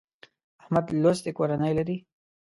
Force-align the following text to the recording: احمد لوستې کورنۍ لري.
احمد 0.61 0.85
لوستې 1.03 1.31
کورنۍ 1.37 1.71
لري. 1.79 1.97